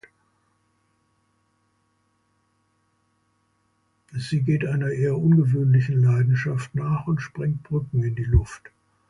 Sie 4.13 4.41
geht 4.41 4.65
einer 4.65 4.87
eher 4.89 5.15
ungewöhnlichen 5.15 6.01
Leidenschaft 6.01 6.73
nach 6.73 7.05
und 7.05 7.21
sprengt 7.21 7.61
Brücken 7.61 8.01
in 8.01 8.15
die 8.15 8.23
Luft. 8.25 8.71